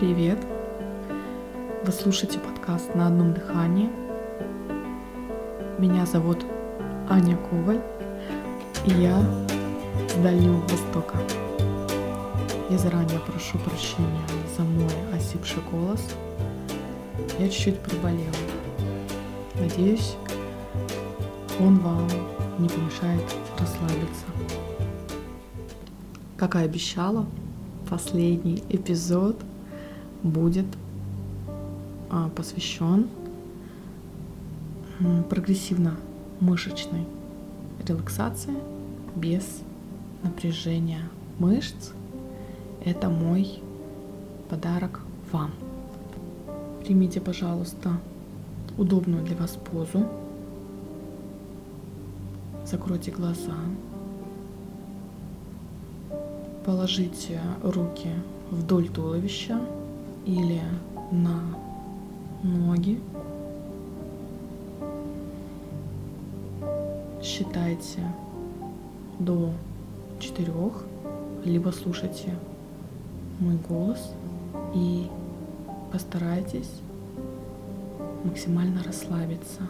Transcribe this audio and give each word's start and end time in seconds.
Привет! 0.00 0.38
Вы 1.84 1.92
слушаете 1.92 2.38
подкаст 2.38 2.94
«На 2.94 3.08
одном 3.08 3.34
дыхании». 3.34 3.90
Меня 5.78 6.06
зовут 6.06 6.42
Аня 7.10 7.36
Коваль, 7.36 7.82
и 8.86 8.92
я 8.92 9.20
с 10.08 10.14
Дальнего 10.22 10.62
Востока. 10.62 11.18
Я 12.70 12.78
заранее 12.78 13.20
прошу 13.20 13.58
прощения 13.58 14.24
за 14.56 14.62
мой 14.62 14.88
осипший 15.14 15.62
голос. 15.70 16.00
Я 17.38 17.50
чуть-чуть 17.50 17.78
приболела. 17.80 18.24
Надеюсь, 19.56 20.16
он 21.60 21.78
вам 21.80 22.08
не 22.58 22.70
помешает 22.70 23.20
расслабиться. 23.58 24.24
Как 26.38 26.54
и 26.54 26.60
обещала, 26.60 27.26
последний 27.90 28.64
эпизод– 28.70 29.36
будет 30.22 30.66
а, 32.10 32.28
посвящен 32.30 33.08
прогрессивно-мышечной 35.30 37.06
релаксации 37.86 38.56
без 39.16 39.62
напряжения 40.22 41.08
мышц. 41.38 41.92
Это 42.84 43.08
мой 43.08 43.60
подарок 44.48 45.00
вам. 45.32 45.52
Примите, 46.84 47.20
пожалуйста, 47.20 47.92
удобную 48.76 49.24
для 49.24 49.36
вас 49.36 49.52
позу. 49.52 50.06
Закройте 52.66 53.10
глаза. 53.10 53.56
Положите 56.64 57.40
руки 57.62 58.10
вдоль 58.50 58.88
туловища 58.88 59.58
или 60.24 60.62
на 61.10 61.40
ноги. 62.42 63.00
Считайте 67.22 68.00
до 69.18 69.50
четырех, 70.18 70.84
либо 71.44 71.70
слушайте 71.70 72.34
мой 73.40 73.56
голос 73.68 74.12
и 74.74 75.08
постарайтесь 75.92 76.70
максимально 78.24 78.82
расслабиться. 78.82 79.62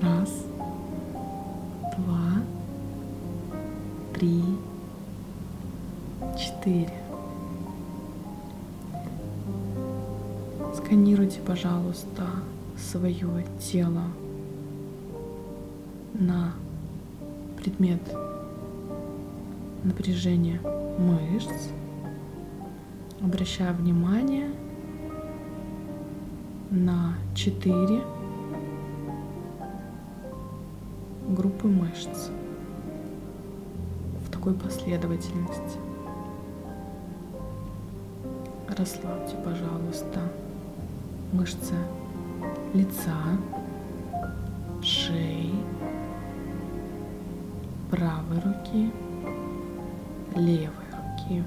Раз, 0.00 0.30
два, 1.96 2.42
три, 4.14 4.42
четыре. 6.38 7.03
Сканируйте, 10.76 11.40
пожалуйста, 11.40 12.26
свое 12.76 13.46
тело 13.60 14.02
на 16.14 16.52
предмет 17.56 18.00
напряжения 19.84 20.60
мышц, 20.98 21.68
обращая 23.22 23.72
внимание 23.72 24.50
на 26.70 27.14
четыре 27.34 28.02
группы 31.28 31.68
мышц 31.68 32.30
в 34.26 34.30
такой 34.30 34.54
последовательности. 34.54 35.78
Расслабьте, 38.68 39.36
пожалуйста, 39.44 40.20
мышцы 41.34 41.74
лица, 42.74 43.16
шеи, 44.82 45.52
правой 47.90 48.38
руки, 48.44 48.92
левой 50.36 50.88
руки, 50.92 51.42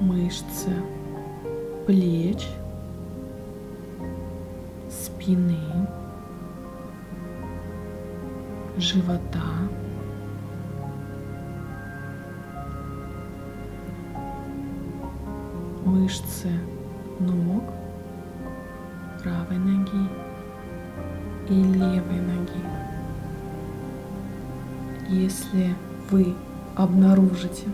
мышцы 0.00 0.70
плеч, 1.86 2.46
спины, 4.90 5.88
живота, 8.76 9.49
мышцы 15.90 16.48
ног, 17.18 17.64
правой 19.22 19.58
ноги 19.58 20.08
и 21.48 21.54
левой 21.54 22.20
ноги. 22.20 22.62
Если 25.08 25.74
вы 26.10 26.34
обнаружите 26.76 27.66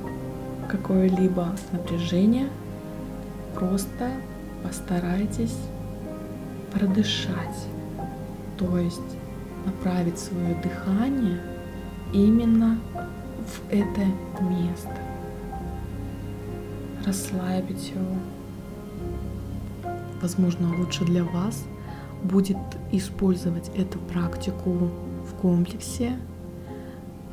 какое-либо 0.66 1.54
напряжение, 1.72 2.48
просто 3.54 4.10
постарайтесь 4.62 5.58
продышать, 6.72 7.66
то 8.56 8.78
есть 8.78 9.12
направить 9.66 10.18
свое 10.18 10.54
дыхание 10.62 11.40
именно 12.14 12.78
в 13.44 13.70
это 13.70 14.06
место 14.40 15.05
расслабить 17.06 17.90
его. 17.90 18.16
Возможно, 20.20 20.76
лучше 20.76 21.04
для 21.04 21.24
вас 21.24 21.64
будет 22.24 22.58
использовать 22.90 23.70
эту 23.76 23.98
практику 23.98 24.90
в 25.24 25.34
комплексе. 25.40 26.18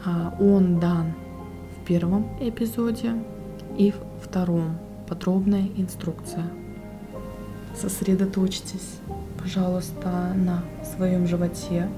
А, 0.05 0.35
он 0.39 0.79
дан 0.79 1.13
в 1.77 1.85
первом 1.85 2.27
эпизоде 2.39 3.13
и 3.77 3.91
в 3.91 4.25
втором 4.25 4.77
подробная 5.07 5.67
инструкция. 5.75 6.45
Сосредоточьтесь, 7.75 8.99
пожалуйста, 9.41 10.33
на 10.35 10.63
своем 10.95 11.25
животе, 11.25 11.89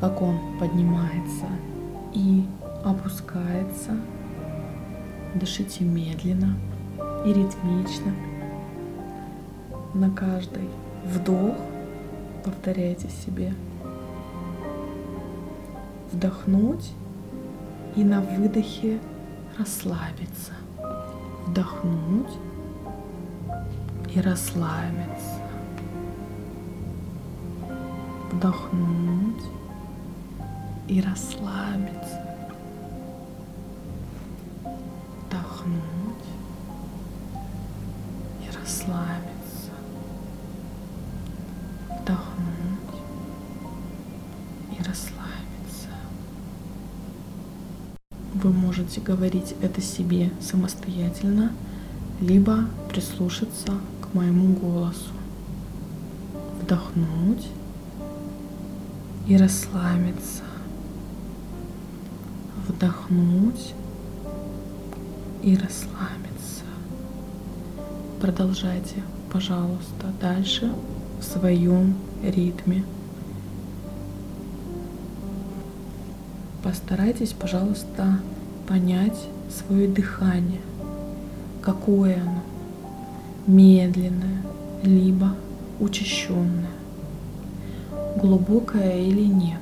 как 0.00 0.20
он 0.20 0.38
поднимается 0.58 1.46
и 2.12 2.44
опускается 2.82 3.92
Дышите 5.34 5.84
медленно 5.84 6.56
и 7.24 7.32
ритмично. 7.32 8.12
На 9.94 10.10
каждый 10.10 10.68
вдох 11.04 11.56
повторяйте 12.44 13.08
себе. 13.08 13.54
Вдохнуть 16.12 16.92
и 17.94 18.02
на 18.02 18.20
выдохе 18.20 18.98
расслабиться. 19.56 20.52
Вдохнуть 21.46 22.32
и 24.12 24.20
расслабиться. 24.20 25.38
Вдохнуть 28.32 29.44
и 30.88 31.00
расслабиться. 31.00 32.29
Вдохнуть 35.60 36.24
и 38.42 38.56
расслабиться. 38.56 39.70
Вдохнуть 41.88 43.00
и 44.72 44.82
расслабиться. 44.82 45.88
Вы 48.34 48.52
можете 48.52 49.00
говорить 49.00 49.54
это 49.60 49.80
себе 49.80 50.30
самостоятельно, 50.40 51.52
либо 52.20 52.66
прислушаться 52.88 53.74
к 54.00 54.14
моему 54.14 54.54
голосу. 54.54 55.12
Вдохнуть 56.62 57.48
и 59.26 59.36
расслабиться. 59.36 60.42
Вдохнуть 62.68 63.74
и 65.42 65.56
расслабиться. 65.56 66.64
Продолжайте, 68.20 69.02
пожалуйста, 69.32 70.12
дальше 70.20 70.72
в 71.18 71.24
своем 71.24 71.94
ритме. 72.22 72.84
Постарайтесь, 76.62 77.32
пожалуйста, 77.32 78.20
понять 78.68 79.18
свое 79.50 79.88
дыхание, 79.88 80.60
какое 81.62 82.20
оно, 82.20 82.42
медленное, 83.46 84.42
либо 84.82 85.34
учащенное, 85.80 86.70
глубокое 88.16 89.00
или 89.00 89.24
нет. 89.24 89.60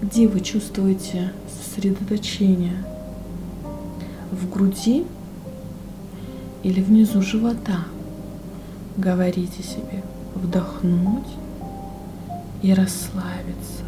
Где 0.00 0.26
вы 0.26 0.40
чувствуете 0.40 1.32
сосредоточение? 1.46 2.82
В 4.30 4.50
груди 4.50 5.04
или 6.62 6.82
внизу 6.82 7.22
живота? 7.22 7.84
Говорите 8.96 9.62
себе 9.62 10.02
вдохнуть 10.34 11.28
и 12.62 12.72
расслабиться. 12.74 13.84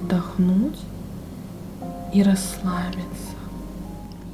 Вдохнуть 0.00 0.78
и 2.12 2.22
расслабиться. 2.22 3.34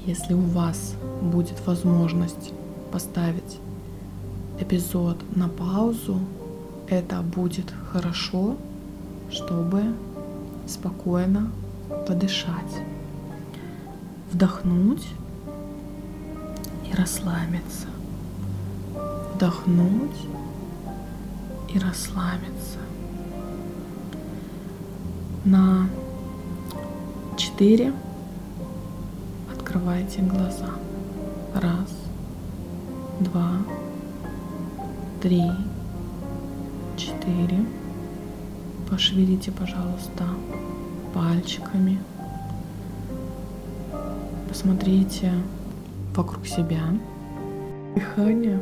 Если 0.06 0.34
у 0.34 0.40
вас 0.40 0.94
будет 1.22 1.64
возможность 1.66 2.52
поставить 2.92 3.58
эпизод 4.58 5.16
на 5.36 5.48
паузу, 5.48 6.18
это 6.88 7.20
будет 7.20 7.72
хорошо, 7.92 8.56
чтобы 9.30 9.82
спокойно 10.66 11.50
подышать, 12.06 12.82
вдохнуть 14.31 15.09
и 16.91 16.94
расслабиться, 16.94 17.87
вдохнуть 19.35 20.27
и 21.69 21.79
расслабиться. 21.79 22.79
На 25.44 25.88
четыре 27.37 27.93
открывайте 29.53 30.21
глаза. 30.23 30.71
Раз, 31.55 31.91
два, 33.21 33.53
три, 35.21 35.50
четыре. 36.97 37.65
Пошевелите, 38.88 39.50
пожалуйста, 39.53 40.25
пальчиками. 41.15 41.99
Посмотрите 44.50 45.31
вокруг 46.12 46.44
себя. 46.44 46.81
Дыхание 47.94 48.61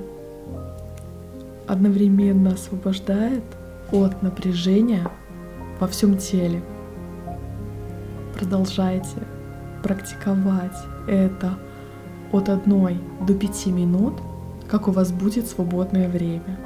одновременно 1.66 2.50
освобождает 2.50 3.42
от 3.90 4.22
напряжения 4.22 5.10
во 5.80 5.88
всем 5.88 6.18
теле. 6.18 6.62
Продолжайте 8.34 9.16
практиковать 9.82 10.76
это 11.06 11.58
от 12.32 12.50
1 12.50 13.00
до 13.26 13.34
5 13.34 13.66
минут, 13.68 14.12
как 14.68 14.88
у 14.88 14.90
вас 14.90 15.10
будет 15.10 15.46
свободное 15.46 16.10
время. 16.10 16.60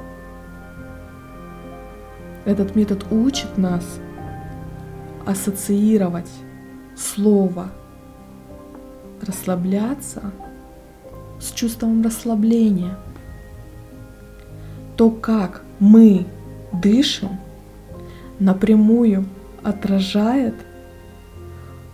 Этот 2.43 2.75
метод 2.75 3.05
учит 3.09 3.57
нас 3.57 3.85
ассоциировать 5.25 6.29
слово 6.97 7.69
расслабляться 9.23 10.31
с 11.39 11.51
чувством 11.51 12.03
расслабления. 12.03 12.97
То, 14.95 15.09
как 15.09 15.63
мы 15.79 16.25
дышим, 16.71 17.39
напрямую 18.39 19.25
отражает 19.63 20.55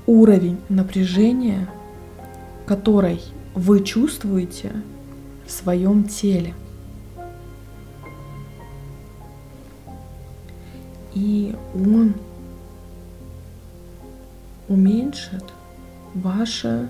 уровень 0.05 0.57
напряжения, 0.69 1.69
который 2.65 3.21
вы 3.55 3.83
чувствуете 3.83 4.71
в 5.45 5.51
своем 5.51 6.03
теле. 6.03 6.53
И 11.13 11.55
он 11.73 12.13
уменьшит 14.67 15.43
ваши 16.13 16.89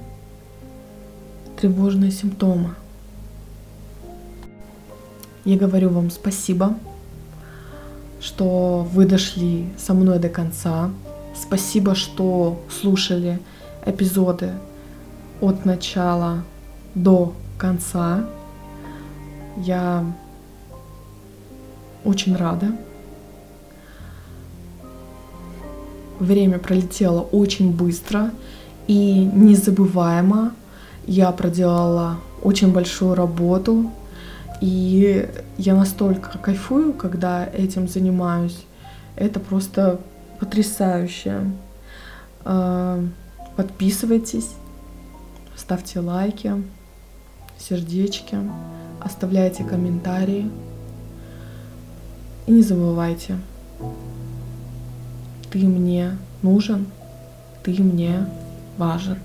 тревожные 1.60 2.10
симптомы. 2.10 2.76
Я 5.44 5.58
говорю 5.58 5.90
вам 5.90 6.10
спасибо, 6.10 6.78
что 8.22 8.88
вы 8.94 9.06
дошли 9.06 9.68
со 9.78 9.94
мной 9.94 10.20
до 10.20 10.30
конца. 10.30 10.90
Спасибо, 11.36 11.96
что 11.96 12.62
слушали 12.70 13.42
эпизоды 13.86 14.54
от 15.42 15.66
начала 15.66 16.46
до 16.96 17.34
конца. 17.58 18.26
Я 19.58 20.06
очень 22.06 22.38
рада. 22.38 22.72
Время 26.20 26.58
пролетело 26.58 27.20
очень 27.20 27.74
быстро 27.74 28.32
и 28.88 29.30
незабываемо. 29.34 30.54
Я 31.06 31.32
проделала 31.32 32.18
очень 32.42 32.72
большую 32.72 33.16
работу, 33.16 33.92
и 34.62 35.30
я 35.58 35.76
настолько 35.76 36.38
кайфую, 36.38 36.94
когда 36.94 37.46
этим 37.46 37.88
занимаюсь. 37.88 38.66
Это 39.16 39.40
просто 39.40 40.00
потрясающе. 40.40 41.52
А, 42.46 43.04
подписывайтесь, 43.56 44.52
ставьте 45.56 46.00
лайки, 46.00 46.54
сердечки, 47.58 48.38
оставляйте 49.02 49.64
комментарии. 49.64 50.50
И 52.48 52.52
не 52.52 52.62
забывайте, 52.64 53.38
ты 55.52 55.60
мне 55.60 56.18
нужен, 56.42 56.88
ты 57.64 57.72
мне 57.82 58.26
важен. 58.78 59.18